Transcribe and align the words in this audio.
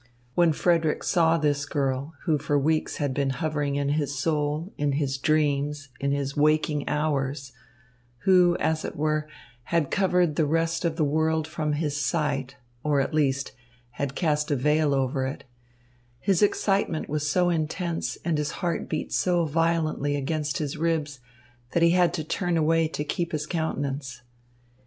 When 0.33 0.51
Frederick 0.51 1.03
saw 1.03 1.37
this 1.37 1.67
girl, 1.67 2.15
who 2.23 2.39
for 2.39 2.57
weeks 2.57 2.95
had 2.97 3.13
been 3.13 3.29
hovering 3.29 3.75
in 3.75 3.89
his 3.89 4.17
soul, 4.17 4.73
in 4.75 4.93
his 4.93 5.19
dreams, 5.19 5.89
in 5.99 6.11
his 6.11 6.35
waking 6.35 6.89
hours, 6.89 7.51
who, 8.23 8.57
as 8.59 8.83
it 8.83 8.95
were, 8.95 9.27
had 9.65 9.91
covered 9.91 10.37
the 10.37 10.47
rest 10.47 10.85
of 10.85 10.95
the 10.95 11.03
world 11.05 11.47
from 11.47 11.73
his 11.73 11.95
sight, 11.95 12.55
or, 12.83 12.99
at 12.99 13.13
least, 13.13 13.51
had 13.91 14.15
cast 14.15 14.49
a 14.49 14.55
veil 14.55 14.95
over 14.95 15.27
it, 15.27 15.43
his 16.19 16.41
excitement 16.41 17.07
was 17.07 17.29
so 17.29 17.51
intense 17.51 18.17
and 18.25 18.39
his 18.39 18.49
heart 18.53 18.89
beat 18.89 19.13
so 19.13 19.45
violently 19.45 20.15
against 20.15 20.57
his 20.57 20.77
ribs 20.77 21.19
that 21.73 21.83
he 21.83 21.91
had 21.91 22.11
to 22.15 22.23
turn 22.23 22.57
away 22.57 22.87
to 22.87 23.03
keep 23.03 23.33
his 23.33 23.45
countenance. 23.45 24.23